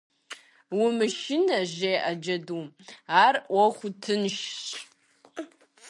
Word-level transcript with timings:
-Умышынэ!- 0.83 1.59
жеӀэ 1.75 2.13
джэдум.- 2.21 2.65
Ар 3.23 3.35
Ӏуэху 3.49 3.89
тыншщ. 4.01 4.63